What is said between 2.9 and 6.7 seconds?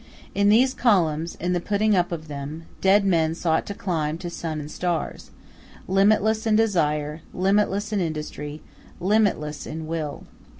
men sought to climb to sun and stars, limitless in